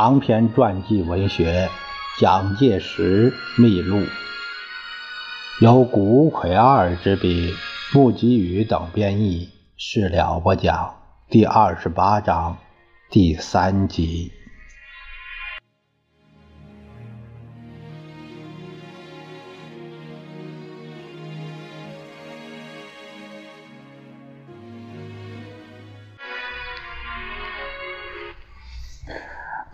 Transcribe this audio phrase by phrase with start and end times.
[0.00, 1.68] 长篇传记文学
[2.20, 3.96] 《蒋介石秘录》，
[5.60, 7.52] 由谷魁二之笔，
[7.92, 10.94] 穆吉宇等编译，事了不讲
[11.28, 12.56] 第二十八章
[13.10, 14.30] 第三集。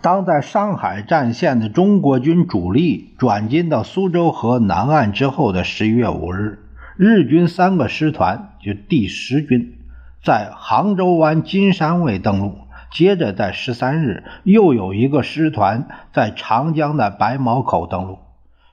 [0.05, 6.59] 当在上海战线的中国军主力转进到苏州河南岸之后的十一月五日，
[6.95, 9.79] 日军三个师团，就第十军，
[10.23, 12.53] 在杭州湾金山卫登陆。
[12.91, 18.19] 接着在十三日，又有一个师团在长江的白毛口登陆。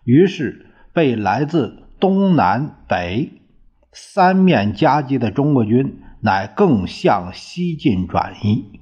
[0.05, 3.41] 于是，被来自东南北
[3.91, 8.82] 三面夹击的中国军，乃更向西进转移。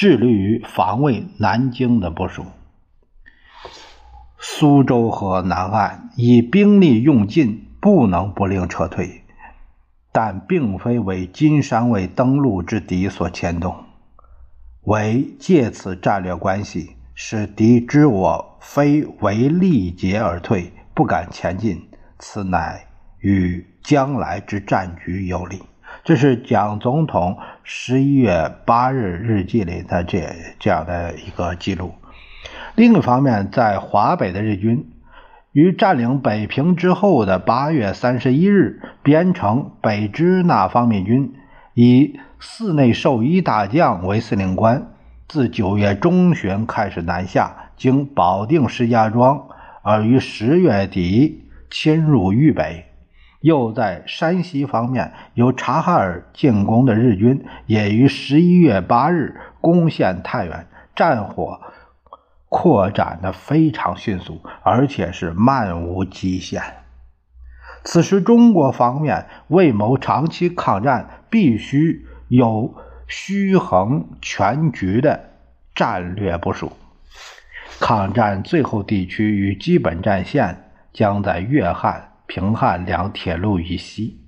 [0.00, 2.44] 致力于防卫南京的部署。
[4.38, 9.24] 苏州河南岸以兵力用尽，不能不令撤退，
[10.12, 13.74] 但并非为金山卫登陆之敌所牵动，
[14.82, 21.88] 为借此战略关系，使敌知我非为力竭而退，不敢前进，
[22.20, 22.86] 此乃
[23.18, 25.60] 与将来之战局有利。
[26.08, 30.26] 这是蒋总统十一月八日日记里的这
[30.58, 31.92] 这样的一个记录。
[32.76, 34.90] 另一方面，在华北的日军
[35.52, 41.34] 于占领北平之后的八月三十一日，编成北支那方面军，
[41.74, 44.86] 以寺内寿一大将为司令官，
[45.28, 49.48] 自九月中旬开始南下，经保定、石家庄，
[49.82, 52.86] 而于十月底侵入豫北。
[53.40, 60.66] 又在山西方面由察哈尔进攻的日军，也于十一月八日攻陷太原，
[60.96, 61.60] 战火
[62.48, 66.62] 扩展的非常迅速，而且是漫无极限。
[67.84, 72.74] 此时，中国方面为谋长期抗战，必须有
[73.06, 75.30] 虚衡全局的
[75.74, 76.72] 战略部署。
[77.78, 82.07] 抗战最后地区与基本战线将在粤汉。
[82.28, 84.20] 平汉两铁路以西，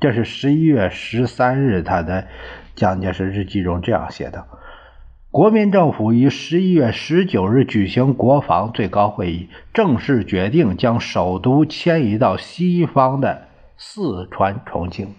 [0.00, 2.28] 这是十一月十三日他的
[2.76, 4.46] 蒋介石日记中这样写的。
[5.30, 15.14] 国民政府于十一月十九日举行国防最高会议，正式决定将首都迁移到西方的四川重庆。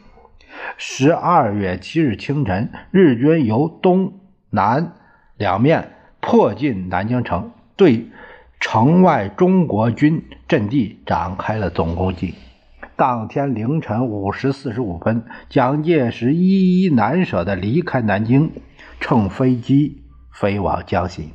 [0.78, 4.14] 十二月七日清晨，日军由东
[4.50, 4.94] 南
[5.38, 8.08] 两面迫近南京城，对。
[8.60, 12.36] 城外中国军阵地展开了总攻击。
[12.96, 18.52] 当天凌晨五时四十五分，蒋介石依依难舍地离开南京，
[19.00, 20.02] 乘飞机
[20.34, 21.32] 飞往江西。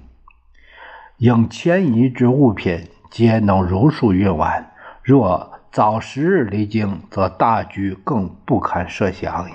[1.16, 4.72] 应迁移之物品皆能如数运完。
[5.02, 9.52] 若早十日离京，则大局更不堪设想矣。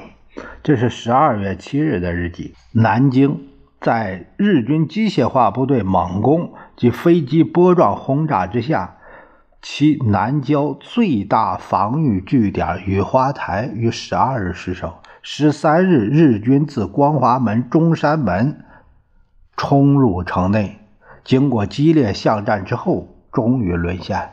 [0.64, 2.56] 这是十二月七日的日记。
[2.72, 3.49] 南京。
[3.82, 8.98] 在日军机械化部队猛攻及飞机波状轰炸之下，
[9.62, 14.96] 其南郊最大防御据点雨花台于十二日失守。
[15.22, 18.66] 十三日，日军自光华门、中山门
[19.56, 20.80] 冲入城内，
[21.24, 24.30] 经过激烈巷战之后，终于沦陷。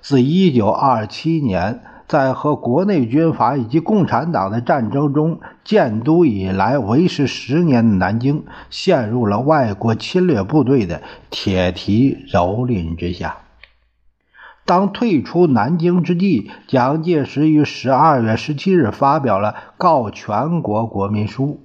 [0.00, 1.82] 自一九二七年。
[2.08, 13.38] 在和国内军阀以及共产党的战争中，建都以来为时十年的南京，陷入了外国侵略部队的铁蹄蹂躏之下。
[14.64, 21.60] 当退出南京之际，蒋介石于十二月十七日发表了告全国国民书。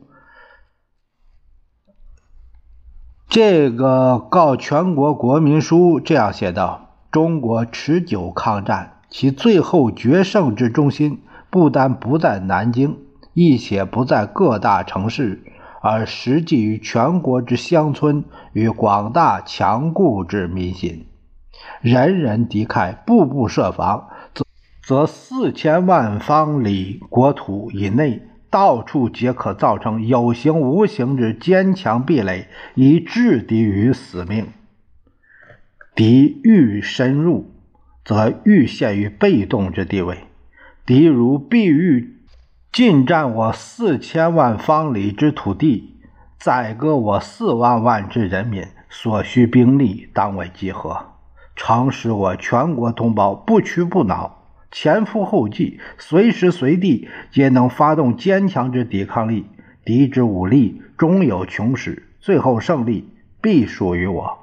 [3.28, 11.20] 这个告全国国民书这样写道：“中国持久抗战。”其最后决胜之中心，
[11.50, 12.98] 不但不在南京，
[13.34, 15.44] 亦且不在各大城市，
[15.82, 18.24] 而实际于全国之乡村
[18.54, 21.08] 与广大强固之民心。
[21.82, 24.46] 人人敌忾，步步设防，则
[24.82, 34.48] 则四千万方里国土以内，到处皆可造成有形无形之坚强壁垒，以置敌于死命。
[35.94, 37.51] 敌欲深入。
[38.04, 40.20] 则愈陷于被动之地位。
[40.86, 42.18] 敌如必欲
[42.72, 46.00] 进占我四千万方里之土地，
[46.40, 51.14] 宰割我四万万之人民，所需兵力当为集合，
[51.56, 59.46] 常使我全国同胞不屈不挠，前赴后继，随时随地皆能发动坚强之抵抗力。
[59.84, 63.10] 敌之武力终有穷时，最后胜利
[63.42, 64.41] 必属于我。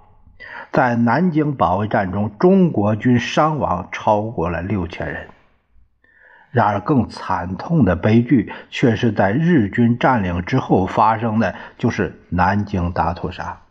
[0.78, 5.26] 在南京保卫战中，中国军伤亡超过了六千人。
[6.52, 13.62] 然而，更惨痛的悲剧却是在日军占领之后发生的，就是南京大屠杀。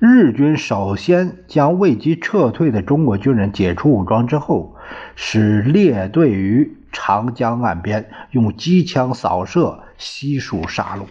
[0.00, 4.74] 日军首先将未及撤退的中国军人解除武装之后，
[5.14, 11.02] 使列队于长江岸边，用机枪扫射，悉数杀戮。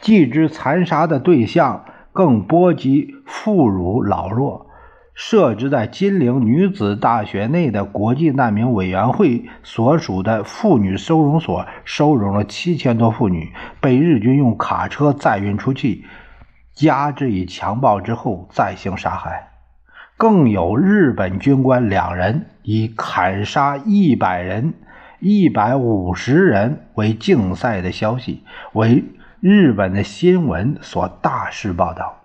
[0.00, 1.84] 继之残杀的对象
[2.14, 4.70] 更波及妇孺老弱。
[5.14, 16.04] 设置在金陵女子大学内的国际难民委员会所属的妇女收容所，收容了七千多妇女，被日军用卡车载运出去，
[16.72, 19.50] 加之以强暴之后再行杀害。
[20.16, 24.74] 更有日本军官两人以砍杀一百人、
[25.20, 29.04] 一百五十人为竞赛的消息，为
[29.46, 32.24] 日本的新闻所大肆报道。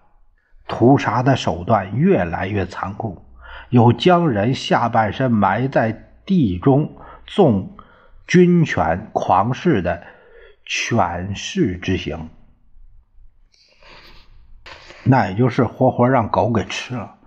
[0.69, 3.25] 屠杀的手段越来越残酷，
[3.67, 6.95] 有将人下半身埋在地中
[7.27, 7.75] 纵
[8.25, 10.03] 军犬狂噬的
[10.63, 12.29] 犬式之刑，
[15.03, 17.17] 那也就是活活让狗给吃了；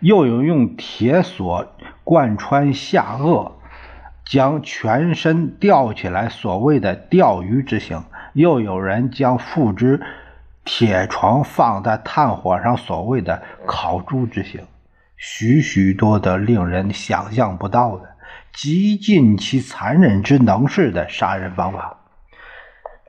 [0.00, 3.52] 又有用铁索贯穿下颚，
[4.24, 10.00] 将全身吊起来，所谓的钓鱼之刑；又有人将父之。
[10.64, 14.60] 铁床放在炭火上，所谓的烤猪之行，
[15.16, 18.10] 许许多多令人想象不到的、
[18.52, 21.96] 极尽其残忍之能事的杀人方法。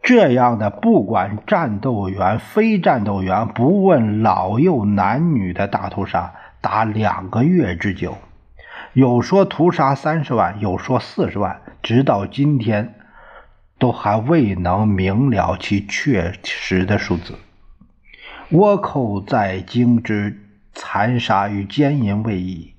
[0.02, 8.18] 这样的不管战斗员、非战斗员，不问老幼男女的大屠杀，达两个月之久。
[8.94, 12.96] 有说屠杀三十万，有说四十万，直到今天。
[13.84, 17.38] 都还未能明了其确实的数字。
[18.50, 20.40] 倭寇在京之
[20.74, 22.76] 残杀与奸淫未已，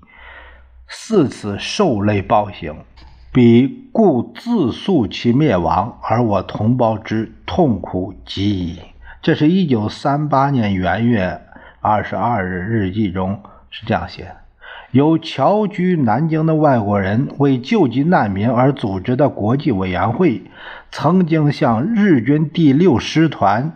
[0.88, 2.86] 四次受累暴行，
[3.30, 8.80] 彼故自诉其灭亡，而我同胞之痛苦极矣。
[9.20, 11.38] 这是一九三八年元月
[11.82, 14.36] 二十二日日记中是这样写的。
[14.94, 20.44] 由侨居南京的外国人为救济难民而组织的国际委员会，
[20.92, 23.72] 曾经向日军第六师团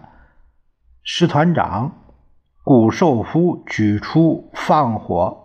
[1.02, 1.90] 师团长
[2.62, 5.38] 谷寿夫举出放火、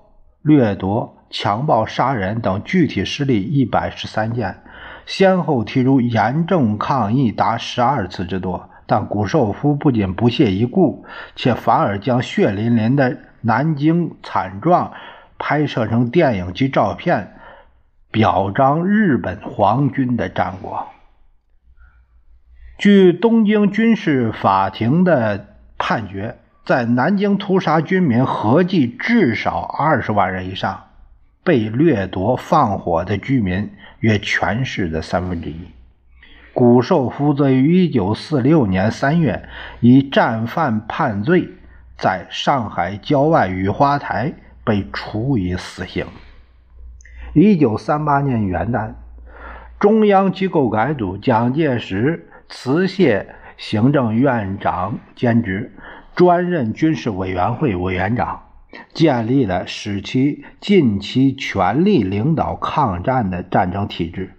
[0.43, 4.57] 掠夺、强暴、杀人等具体事例一百十三件，
[5.07, 8.69] 先后提出严重抗议达十二次之多。
[8.85, 11.03] 但谷寿夫不仅不屑一顾，
[11.35, 14.91] 且反而将血淋淋的南京惨状。
[15.45, 17.33] 拍摄成电影及照片，
[18.11, 20.87] 表彰日本皇军的战果。
[22.77, 30.85] 据东京军事法庭的判决，在南京屠杀军民合计至少二十万人以上，
[31.43, 33.69] 被掠夺、放火的居民
[33.99, 35.57] 约全市的三分之一。
[36.53, 39.49] 谷寿夫则于一九四六年三月
[39.81, 41.49] 以战犯判罪，
[41.97, 44.33] 在上海郊外雨花台。
[44.63, 46.05] 被处以死刑。
[47.33, 48.93] 一九三八年元旦，
[49.79, 55.71] 中央机构改组，蒋介石辞谢行政院长兼职，
[56.15, 58.43] 专任军事委员会委员长，
[58.93, 64.33] 建立了使其尽其全力领导抗战的战争体制。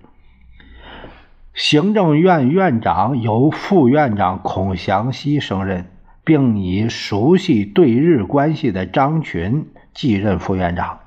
[1.53, 5.87] 行政院院长由副院长孔祥熙升任，
[6.25, 9.67] 并以熟悉对日关系的张群。
[9.95, 10.99] 继任副院长。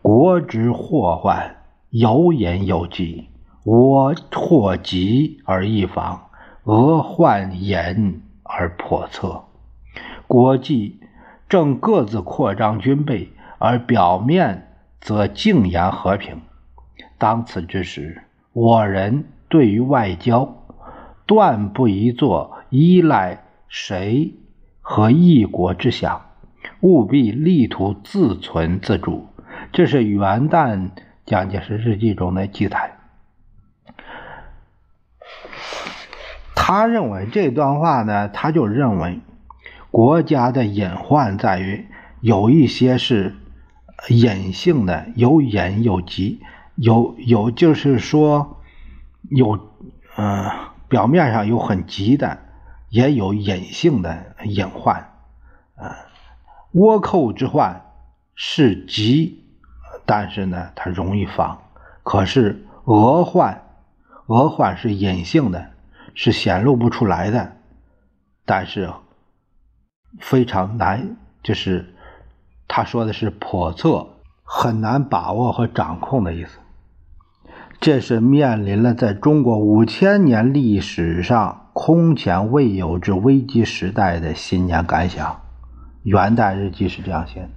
[0.00, 1.56] 国之祸患，
[1.90, 3.28] 有隐有疾。
[3.64, 6.30] 我祸急而易防，
[6.64, 9.44] 俄患隐而叵测。
[10.26, 11.00] 国际
[11.48, 16.40] 正各自扩张军备，而表面则静言和平。
[17.18, 18.22] 当此之时，
[18.52, 20.54] 我人对于外交，
[21.26, 24.34] 断不宜做依赖谁
[24.80, 26.27] 和一国之想。
[26.80, 29.26] 务必力图自存自主，
[29.72, 30.90] 这是元旦
[31.26, 32.94] 蒋介石日记中的记载。
[36.54, 39.20] 他认为这段话呢，他就认为
[39.90, 41.86] 国家的隐患在于
[42.20, 43.34] 有一些是
[44.08, 46.40] 隐性的，有隐有急，
[46.74, 48.60] 有有就是说
[49.30, 49.70] 有
[50.16, 50.50] 嗯
[50.88, 52.38] 表面上有很急的，
[52.90, 54.96] 也有隐性的隐患，
[55.76, 56.07] 啊。
[56.74, 57.82] 倭寇之患
[58.34, 59.44] 是急，
[60.04, 61.58] 但是呢，它容易防。
[62.02, 63.62] 可是俄患，
[64.26, 65.70] 俄患是隐性的，
[66.14, 67.52] 是显露不出来的，
[68.44, 68.90] 但是
[70.20, 71.94] 非常难，就是
[72.66, 74.06] 他说的是叵测、
[74.42, 76.58] 很难把握和掌控的意思。
[77.80, 85.40] 这是面临了在中国五千年历史上空前未有之危机时代的新年感想。
[86.02, 87.48] 元旦日记是这样写的。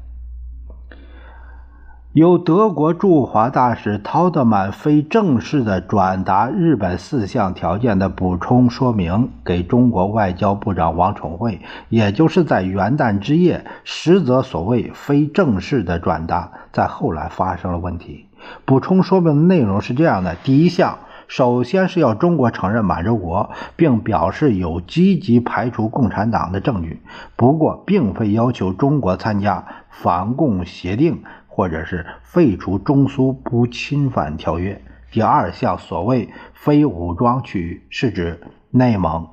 [2.14, 18.26] 由德国驻华大使陶德曼非正式的转达日本四项条件的补充说明给中国外交部长王宠惠，也就是在元旦之夜，实则所谓非正式的转达，在后来发生了问题。
[18.66, 20.98] 补充说明的内容是这样的：第一项，
[21.32, 27.00] 首先是要中国承认满洲国，并表示有积极排除共产党的证据，
[27.38, 31.24] 不过并非要求中国参加反共协定。
[31.54, 34.82] 或者是废除中苏不侵犯条约。
[35.12, 39.28] 第二项所谓非武装区域，是指内蒙、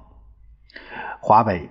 [1.21, 1.71] 华北、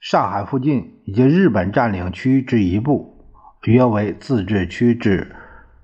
[0.00, 3.24] 上海附近以及日本占领区之一部，
[3.62, 5.36] 约为自治区之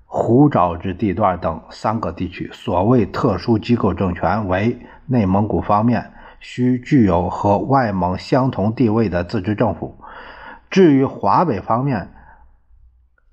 [0.09, 2.49] 胡沼之地段等三个地区。
[2.53, 9.97] 所谓特殊机构政权，为内蒙古方面需具有和外蒙相同地位的自治政府。
[10.69, 12.09] 至于华北方面，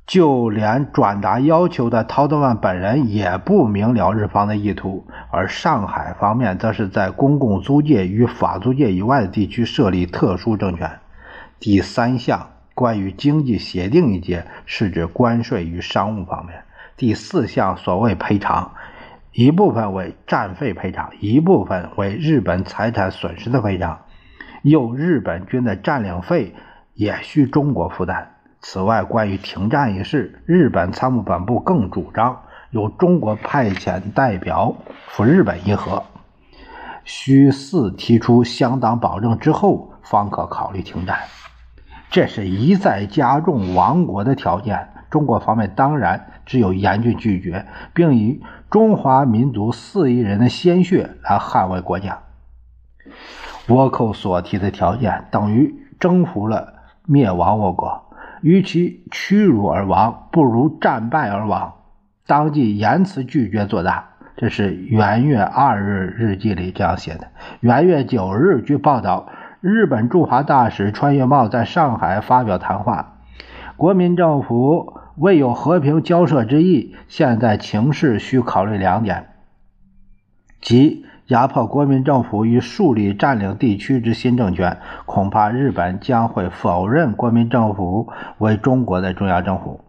[0.07, 10.91] 就连转达要求的陶德曼本人也不明了日方的意图，而上海方面则是在公共租界与法租界以外的地区设立特殊政权。
[11.59, 16.64] 第三项关于经济协定一节是指关税与商务方面。
[16.97, 18.73] 第四项所谓赔偿，
[19.33, 24.03] 一部分为战费赔偿，一部分为日本财产损失的赔偿，
[24.63, 26.55] 又日本军的占领费
[26.95, 28.37] 也需中国负担。
[28.61, 34.77] 此外，关于停战一事，日本参谋本部更主张由中国派遣代表
[35.09, 36.05] 赴日本议和，
[37.05, 41.19] 需四提出相当保证之后，方可考虑停战。
[42.09, 44.94] 这是一再加重亡国的条件。
[45.15, 52.19] 中国方面当然只有严峻拒绝，并以中华民族四亿人的鲜血来捍卫国家。
[53.69, 56.75] 倭寇所提的条件等于征服了
[57.07, 58.11] 灭亡我国。
[58.43, 61.75] 与其屈辱而亡，不如战败而亡。
[62.27, 64.09] 当即言辞拒绝作答。
[64.37, 67.29] 这是元月二日日记里这样写的。
[67.61, 69.29] 元月九日，据报道，
[69.61, 73.13] 日本驻华大使川越茂在上海发表谈话。
[73.77, 79.27] 国民政府未有和平交涉之意，现在情势需考虑两点，
[80.61, 81.05] 即。
[81.29, 89.81] 压迫国民政府与树立占领地区之新政权，恐怕日本将会否认国民政府为中国的中央政府。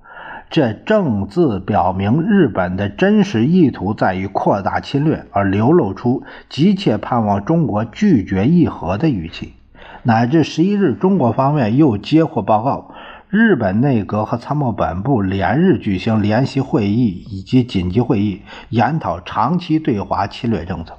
[0.49, 9.55] 这正自表明日本的真实意图在于扩大侵略，而流露出急切盼望中国拒绝议和的语气。
[10.03, 12.91] 乃至十一日，中国方面又接获报告，
[13.29, 20.97] 日本内阁和参谋本部连日举行联席会议以及紧急会议，研讨长期对华侵略政策。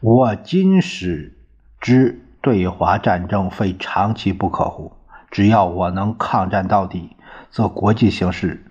[0.00, 1.36] 我今使
[1.80, 4.92] 之对华战争非长期不可乎？
[5.30, 7.16] 只要我能抗战到底，
[7.50, 8.64] 则国际形势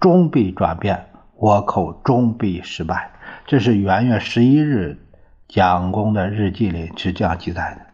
[0.00, 1.06] 终必转变，
[1.38, 3.12] 倭寇终必失败。
[3.46, 4.98] 这是元月十一日
[5.46, 7.91] 蒋公的日记里是这样记载的。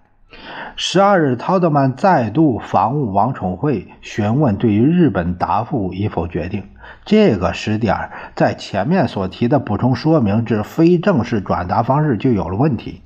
[0.77, 6.63] 十二日，陶德曼再度访问王宠惠，询问对于日本答复与否决定。
[7.05, 13.03] 这个时点在前面所提的补充说明之非正式转达方式就有了问题。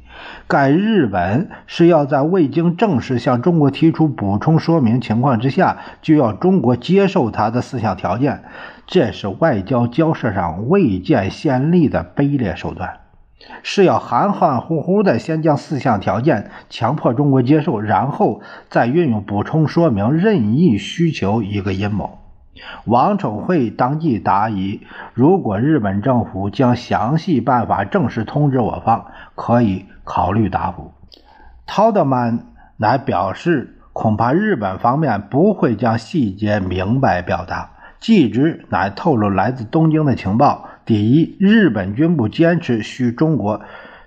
[0.46, 8.44] 该日本是要在未经正式向中国提出补充说明情况之下，就要中国接受他的四项条件，
[8.86, 13.01] 这是外交交涉上未见先例的卑劣手段。
[13.62, 22.18] 是要含含糊糊的先将四项条件强迫中国接受，然后再运用补充说明任意需求一个阴谋。
[22.84, 24.80] 王宠惠当即答疑：
[25.14, 30.92] 如果日本政府将详细办法正式通知我方，可以考虑答复。
[31.66, 32.46] 陶德曼
[32.76, 37.70] 乃表示，恐怕日本方面不会将细节明白表达。
[37.98, 40.68] 继之乃透露来自东京的情报。
[40.84, 43.60] 第一，日本军部坚持需中国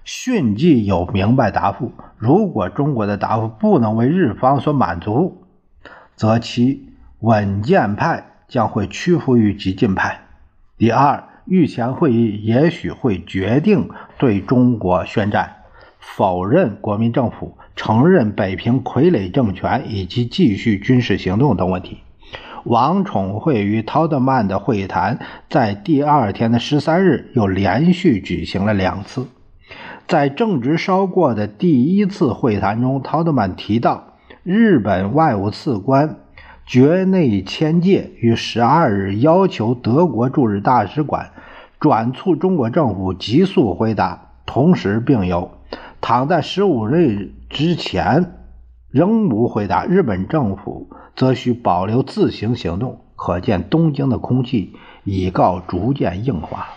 [0.03, 1.93] 迅即有明白答复。
[2.17, 5.45] 如果中国的答复不能为日方所满足，
[6.15, 6.89] 则其
[7.19, 10.21] 稳健派将会屈服于激进派。
[10.77, 15.55] 第二，御前会议也许会决定对中国宣战，
[15.99, 21.99] 否认国民政府，承认北平傀儡政权以及继续军事行动等问题。
[22.65, 25.19] 王宠惠与陶德曼的会谈
[25.49, 29.27] 在第二天的十三日又连续举行了两次。
[30.07, 36.17] 在正值稍过的第一次会谈中，陶德曼提到，日本外务次官
[36.65, 41.31] 绝内千界于十二日要求德国驻日大使馆
[41.79, 45.51] 转促中国政府急速回答，同时并有
[46.01, 48.33] 倘在十五日之前
[48.95, 50.87] 仍无回答，日本政府
[51.17, 53.01] 则需保留自行行动。
[53.17, 54.73] 可见东京的空气
[55.03, 56.67] 已告逐渐硬化。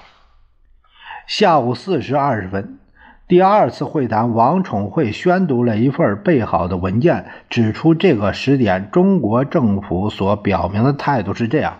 [1.28, 2.80] 下午四时二十分。
[3.28, 11.74] 第二次会谈，王宠惠宣读了一份备好的文件，指出这个时点中国政府所表明的态度是这样：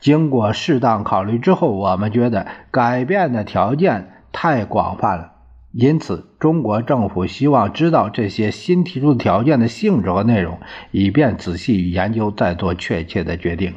[0.00, 5.32] 经过适当考虑之后，我们觉得改变的条件太广泛了，
[5.72, 10.58] 因此中国政府希望知道这些新提出的条件的性质和内容，
[10.90, 13.74] 以便仔细研究，再做确切的决定。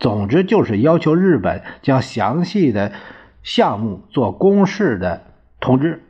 [0.00, 2.90] 总之，就是要求日本将详细的
[3.44, 5.22] 项目做公示的
[5.60, 6.02] 通知。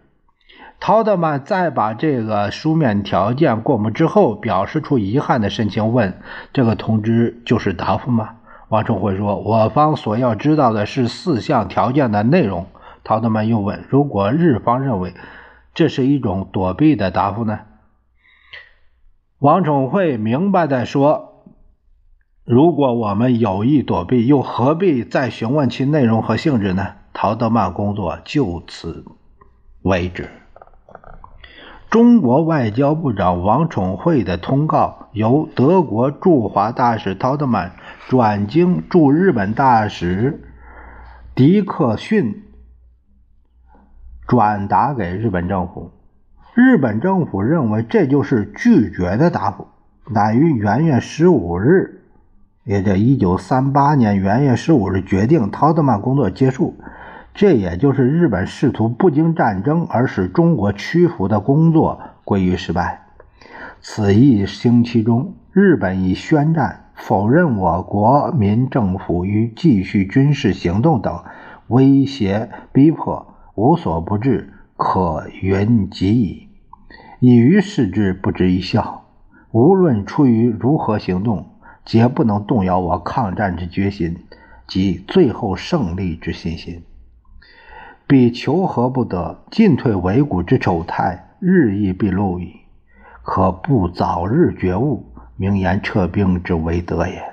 [0.80, 6.18] 陶德曼在把这个书面条件过目之后，表示出遗憾的神情，问
[6.54, 8.36] ：“这个通知就是答复吗？”
[8.68, 12.66] 王崇辉说：“我方所要知道的是四项条件的内容。”
[13.08, 15.14] 陶德曼又问：“如果日方认为
[15.74, 17.60] 这是一种躲避的答复呢？”
[19.38, 21.44] 王宠惠明白的说
[22.44, 29.04] ：“如果我们有意躲避，又何必再询问其内容和性质呢？”陶德曼工作就此
[29.82, 30.28] 为止。
[31.88, 37.76] 中国外交部长王宠惠的通告由德国驻华大使陶德曼
[38.08, 40.42] 转经驻日本大使
[41.36, 42.42] 迪克逊
[44.26, 45.92] 转达给日本政府。
[46.54, 49.66] 日本政府认为这就是拒绝的答复，
[50.10, 52.00] 乃于元月十五日，
[52.64, 56.74] 也就一九三八年元月十五日决定陶德曼工作结束。
[57.34, 63.02] 这也就是日本试图不经战争而使中国屈服的工作归于失败。
[63.82, 71.22] 此一星期中，日本已宣战，否认我国民政府与继续军事行动等
[71.68, 76.48] 威胁逼迫，无所不至，可云及矣。
[77.20, 79.06] 以于视之，不值一笑。
[79.50, 81.46] 无论出于如何行动，
[81.82, 84.18] 皆不能动摇我抗战之决心
[84.66, 86.82] 及最后胜利之信心。
[88.06, 92.56] 彼求和不得，进退维谷之丑态，日益必露矣。
[93.22, 95.02] 可不早日觉悟，
[95.36, 97.24] 明言撤兵之为德也。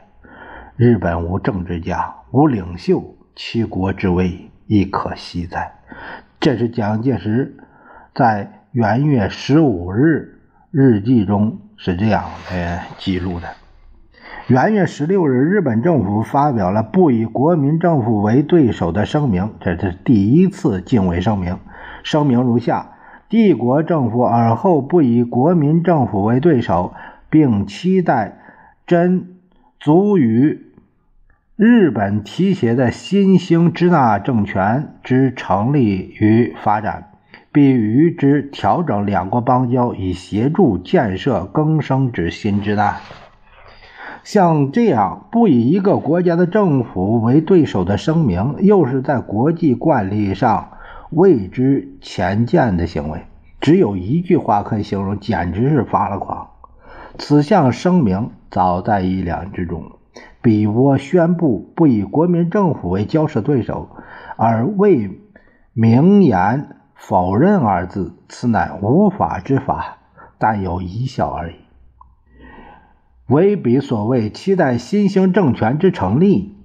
[0.77, 3.03] 日本无政治家，无领袖，
[3.35, 5.71] 其国之危亦可惜哉？
[6.39, 7.55] 这是蒋介石
[8.15, 10.39] 在元月十五日
[10.71, 13.49] 日记中是这样呃记录的。
[14.47, 21.59] 元月十六日，日本政府发表了不以国民政府为对手的声明，这是第一次敬畏声明。
[22.03, 22.93] 声明如下：
[23.29, 26.95] 帝国政府尔后不以国民政府为对手，
[27.29, 28.39] 并期待
[28.87, 29.35] 真
[29.79, 30.72] 足与
[31.55, 37.11] 日本提携的新兴支那政权之成立与发展，
[37.51, 42.97] 并与之调整两国邦交，以协助建设更生之新支那。
[44.23, 50.71] 像这样不以一个国家的政府为对手的声明，又是在国际惯例上
[51.11, 53.27] 为之前见的行为，
[53.61, 56.49] 只有一句话可以形容：简直是发了狂。
[57.19, 59.83] 此项声明早在意料之中。
[60.43, 63.89] 比我宣布不以国民政府为交涉对手，
[64.35, 65.09] 而未
[65.71, 69.99] 明言否认二字，此乃无法之法，
[70.37, 71.55] 但有一笑而已。
[73.27, 76.57] 唯彼所谓期待新兴政权之成立，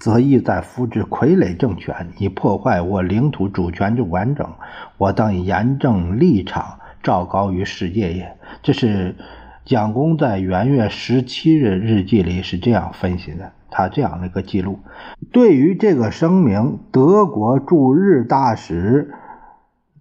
[0.00, 4.46] 则意在扶植傀儡政权，以破坏我领土主权之完整。
[4.98, 8.36] 我当以严正立场，昭告于世界也。
[8.60, 9.16] 这是
[9.64, 14.80] 蒋公在元月十七日日记里是这样分析的，他这样的一个记录。
[15.32, 19.14] 对于这个声明，德国驻日大使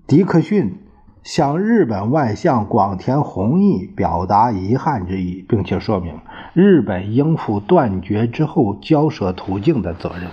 [0.08, 0.78] 迪克逊。
[1.24, 6.16] 向日本外相广田弘毅表达遗憾之意，并且说明
[6.56, 10.32] 日本应负断绝之后交涉途径的责任。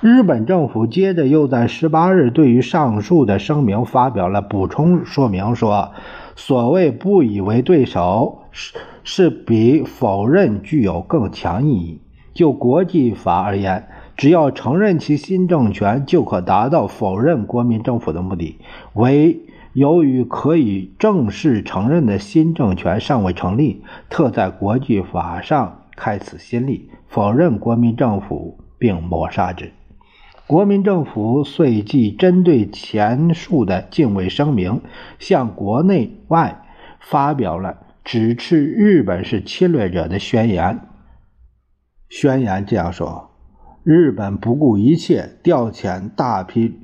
[0.00, 5.92] 日本政府接着又在十八日对于上述的声明发表了补充说明，说
[6.36, 12.00] 所谓不以为对手是是比否认具有更强意义。
[12.32, 18.58] 就国际法而言，只要承认其新政权，就可达到否认国民政府的目的。
[18.94, 19.38] 为
[19.72, 29.72] 由于可以正式承认的新政权尚未成立，特在国际法上开此先例，否认国民政府并抹杀之。
[30.46, 34.82] 国民政府遂即针对前述的敬畏声明，
[35.18, 36.66] 向国内外
[37.00, 40.80] 发表了指斥日本是侵略者的宣言。
[42.10, 43.30] 宣言这样说：
[43.82, 46.78] 日本不顾一切调遣大批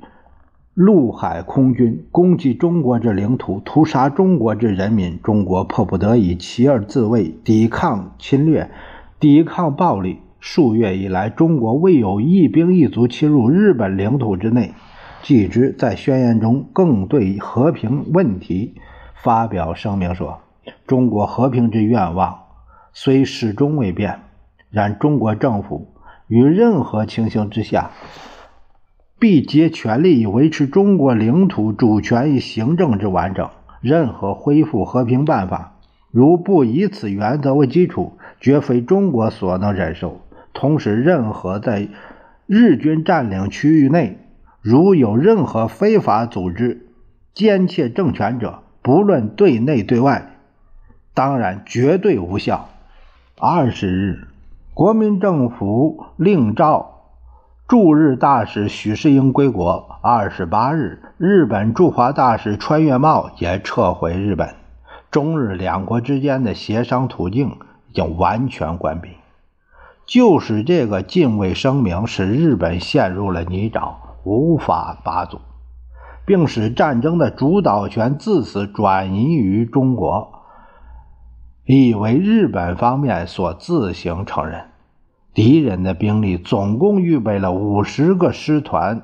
[0.73, 5.19] 陆海空军攻击中国之领土，屠杀中国之人民。
[5.21, 8.71] 中国迫不得已起而自卫，抵抗侵略，
[9.19, 10.19] 抵抗暴力。
[10.43, 14.73] 数月以来，中国未有一兵一卒侵入日本领土之内。
[15.21, 18.73] 继之在宣言中更对和平问题
[19.13, 20.39] 发表声明说
[20.87, 22.39] ：“中国和平之愿望
[22.91, 24.21] 虽始终未变，
[24.71, 25.93] 然中国政府
[26.27, 27.91] 于任何情形之下，
[29.19, 33.47] 必竭全力以维持中国领土主权与行政之完整。
[33.79, 35.77] 任何恢复和平办法，
[36.09, 40.19] 如不以此原则为基础，绝非中国所能忍受。”
[40.53, 41.87] 同时，任何在
[42.45, 44.19] 日军占领区域内，
[44.61, 46.87] 如有任何非法组织
[47.33, 50.35] 奸窃政权者，不论对内对外，
[51.13, 52.69] 当然绝对无效。
[53.39, 54.27] 二十日，
[54.73, 57.05] 国民政府令召
[57.67, 59.99] 驻日大使许世英归国。
[60.03, 64.49] 二十八日，日本驻华大使川越茂也撤回日本，
[65.09, 67.57] 中日两国之间的协商途径
[67.89, 69.09] 已经完全关闭。
[70.05, 73.93] 就是这个禁卫声明，使日本陷入了泥沼，
[74.25, 75.39] 无法拔足，
[76.25, 80.33] 并使战争的主导权自此转移于中国，
[81.65, 84.65] 以为日本方面所自行承认。
[85.33, 89.03] 敌人的兵力总共预备了五十个师团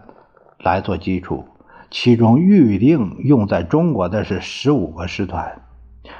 [0.59, 1.45] 来做基础，
[1.89, 5.61] 其中预定用在中国的是十五个师团，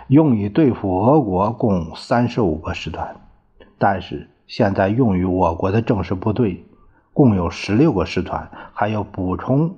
[0.07, 3.17] 用以对付俄国共三十五个师团，
[3.77, 4.29] 但是。
[4.47, 6.65] 现在用于我国的正式部队
[7.13, 9.75] 共有十六个师团，还有补充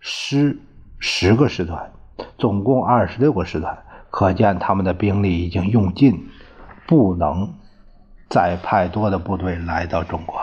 [0.00, 0.58] 师
[0.98, 1.92] 十个师团，
[2.36, 3.78] 总共二十六个师团。
[4.10, 6.28] 可见他们的兵力已经用尽，
[6.86, 7.54] 不能
[8.30, 10.40] 再派多的部队来到中国。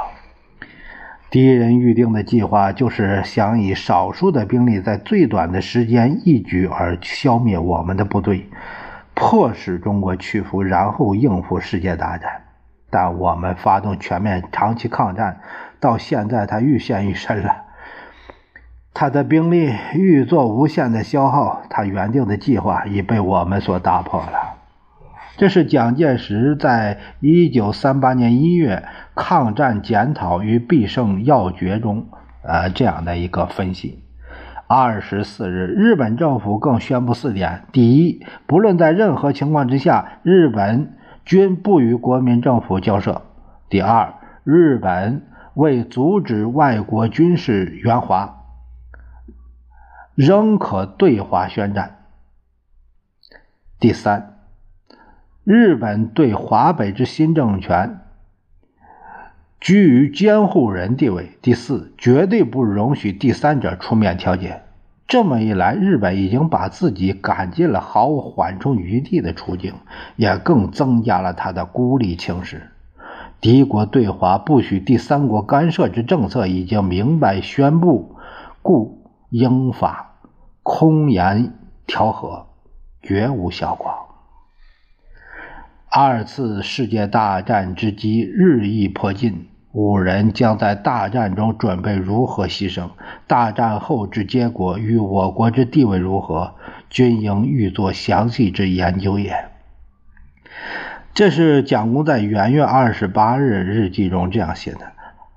[1.32, 8.48] 敌人预定的计划就是想以少数的兵力，在最短的时间一举而消灭我们的部队，
[9.16, 12.43] 迫使中国屈服，然后应付世界大战。
[12.94, 15.40] 但我们发动全面长期抗战，
[15.80, 17.64] 到现在他愈陷愈深了。
[18.94, 24.60] 他的兵力愈做无限的消耗，他原定的计划已被我们所打破了。
[25.38, 28.84] 这是蒋介石在一九三八年一月
[29.20, 32.06] 《抗战检讨与必胜要诀》中，
[32.44, 34.04] 呃，这样的一个分析。
[34.68, 40.94] 二十四日，日本政府更宣布四点：第一，不论在任何情况之下，日本。
[41.26, 43.22] 均不与国民政府交涉。
[43.70, 48.44] 第二，日本为阻止外国军事援华，
[50.16, 52.06] 仍可对华宣战。
[53.80, 54.38] 第三，
[55.44, 58.02] 日本对华北之新政权
[59.60, 61.38] 居于监护人地位。
[61.42, 64.64] 第四，绝对不容许第三者出面调解。
[65.08, 69.76] 这么一来，日本已经把自己赶进了毫无缓冲余地的处境，
[70.16, 72.72] 也更增加了他的孤立情势。
[73.40, 78.16] 敌国对华不许第三国干涉之政策已经明白宣布，
[78.62, 80.16] 故英法
[80.64, 81.54] 空言
[81.86, 82.48] 调和，
[83.02, 83.92] 绝无效果。
[85.92, 89.50] 二次世界大战之机日益迫近。
[89.74, 92.92] 五人将在大战中准备如何牺牲？
[93.26, 96.54] 大战后之结果与我国之地位如何？
[96.92, 99.46] 均应预作详细之研究也。
[101.16, 104.92] 这是蒋公在元月二十八日日记中这样写的。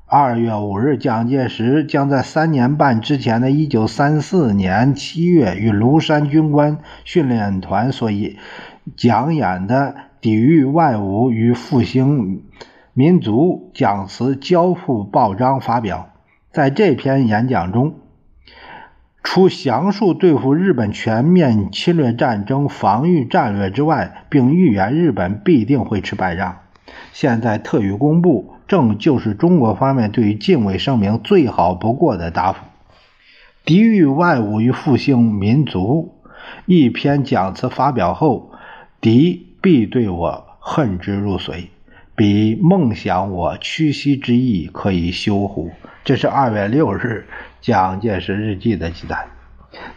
[0.05, 8.11] 二月五日，蒋介石将在三年半之前的一九三四年七月与庐山军官训练团所
[8.97, 12.43] 讲演的抵御外侮与复兴。
[12.99, 16.09] 民族讲词交付报章发表，
[16.51, 17.97] 在这篇演讲中，
[19.23, 26.61] 除详述对付日本全面侵略战争防御战略之外，并预言日本必定会吃败仗。
[27.13, 32.65] 现在特予公布，正就是中国方面对于敬畏声明最好不过的答复。
[33.67, 36.15] 抵御外侮与复兴民族
[36.65, 38.53] 一篇讲词发表后，
[39.03, 41.67] 敌必对我恨之入髓。
[42.17, 45.71] 比梦想我屈膝之意可以修乎？
[46.03, 47.27] 这是二月六日
[47.61, 49.27] 蒋介石日记的记载。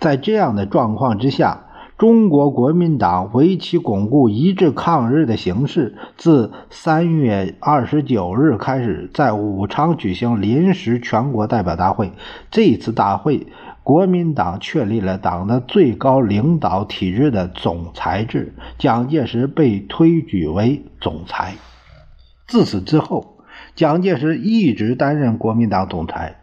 [0.02, 1.66] 在这样的状况之下，
[1.98, 12.12] 中国国民党为其巩固一致抗日的形势，自三月二十九日开始，在武昌举行临时全国代表大会。
[12.52, 13.48] 这次大会。
[13.82, 21.56] 国民党确立了党的最高领导体制的总裁制，蒋介石被推举为总裁。
[22.50, 23.38] 自此之后，
[23.76, 26.42] 蒋介石一直担任国民党总裁。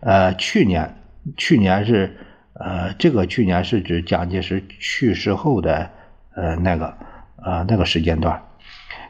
[0.00, 0.96] 呃，去年，
[1.36, 2.16] 去年是，
[2.54, 5.90] 呃，这个去年是指蒋介石去世后的，
[6.34, 6.96] 呃，那个，
[7.36, 8.42] 呃，那个时间段。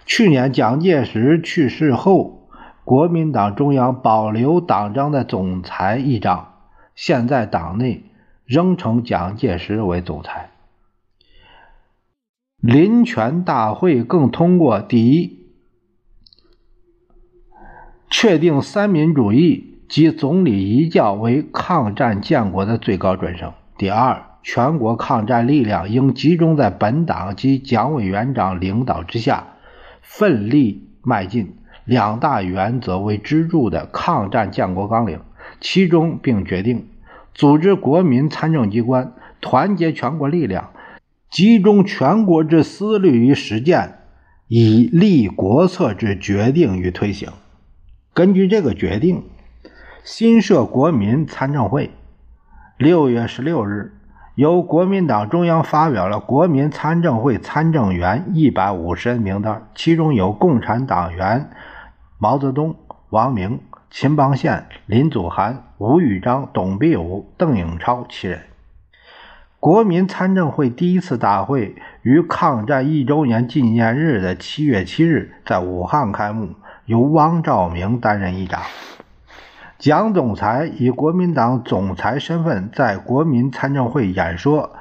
[0.05, 2.49] 去年蒋介石去世后，
[2.85, 6.55] 国民党中央保留党章的总裁一章，
[6.97, 8.03] 现在党内
[8.45, 10.51] 仍称蒋介石为总裁。
[12.59, 15.42] 临权大会更通过第一，
[18.13, 19.71] 确定三民主义。
[19.93, 23.53] 及总理遗教为抗战建国的最高准绳。
[23.77, 29.49] 第二，全国抗战力量应集中在本党及蒋委员长领导之下，
[30.01, 35.21] 奋力迈进两大原则为支柱的抗战建国纲领。
[35.61, 36.87] 其中并决定
[37.35, 40.71] 组织国民参政机关，团结全国力量，
[41.31, 43.99] 集中全国之思虑与实践，
[44.49, 47.29] 以立国策之决定与推行。
[48.15, 49.25] 根据这个决定。
[50.05, 51.93] 新设国民参政会。
[52.77, 53.95] 六月十六日，
[54.35, 61.51] 由国民党中央发表了国民参政会参政员一百五十人名单，其中有共产党员
[62.19, 62.75] 毛泽东、
[63.11, 68.41] 王明、秦邦宪、林祖涵、吴玉章、董必武、邓颖超七人。
[69.61, 76.57] 国民参政会第一次大会于抗战一周年纪念日的七月七日在武汉开幕，
[76.93, 78.61] 由汪兆铭担任议长。
[79.79, 84.77] 蒋总裁以国民党总裁身份在国民参政会演说，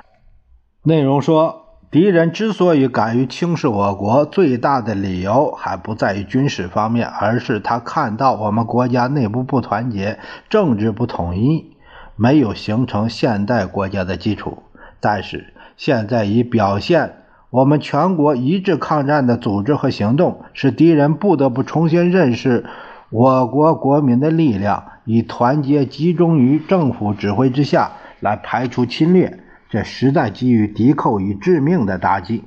[0.83, 10.19] 内容说：敌人之所以敢于轻视我国，最大的理由还不在于军事方面，而是他看到我们国家内部不团结，
[10.49, 11.77] 政治不统一，
[12.17, 14.63] 没有形成现代国家的基础。
[14.99, 17.20] 但是现在已表现，
[17.51, 22.65] 我们全国一致抗战的组织和行动，使敌人不得不重新认识
[23.09, 24.85] 我国国民的力量。
[25.03, 32.45] 以团结集中于政府指挥之下来排除侵略，这实在给予敌寇以致命的打击。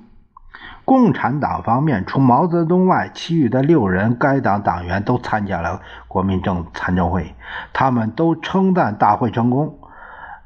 [0.85, 7.35] 共产党方面，除毛泽东外，其余的六人该党党员都参加了国民政参政会，
[7.73, 9.79] 他们都称赞大会成功。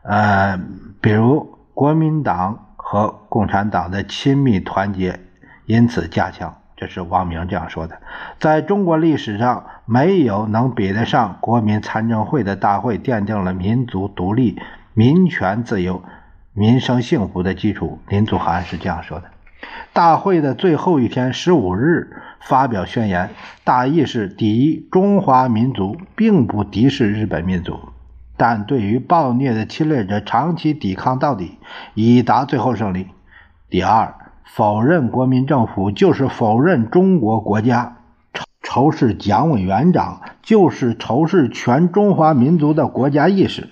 [0.03, 0.59] 呃，
[1.01, 5.20] 比如国民党和共产党的亲密团结
[5.66, 6.57] 因此加强。
[6.74, 8.01] 这是王明这样说的
[8.40, 14.59] ：“在中国历史上，没有能比得上国民参政会的大会，奠定了民族独立、
[14.94, 16.03] 民权自由、
[16.55, 19.24] 民生幸福的基础。”林祖涵是这样说的。
[19.92, 23.29] 大会的最后一天，十五日发表宣言，
[23.64, 27.90] 大意是：第一，中华民族并不敌视日本民族，
[28.38, 31.59] 但对于暴虐的侵略者，长期抵抗到底，
[31.92, 33.09] 以达最后胜利；
[33.68, 34.14] 第二。
[34.55, 37.98] 否认国民政府就是否认中国国家，
[38.62, 43.68] 仇视蒋委员长就是仇视全中华民族的国家意识。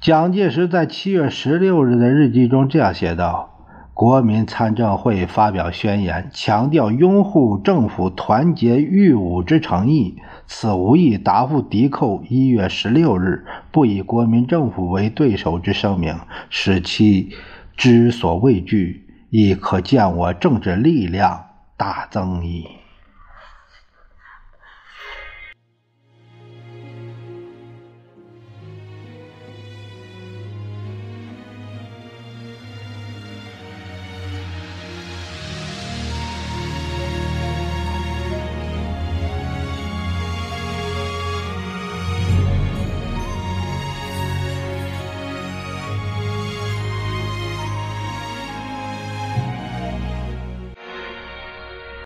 [0.00, 3.52] 蒋介石在七月十六日的日记中这样写道。
[3.94, 10.18] 国民参政会发表宣言，强调拥护政府团结御侮之诚意。
[10.46, 16.16] 此无意答复敌寇一月十六日不以国民政府为对手之声明，
[16.50, 17.30] 使其
[17.76, 22.66] 之所畏惧，亦可见我政治力量大增矣。